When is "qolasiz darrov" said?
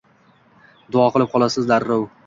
1.37-2.09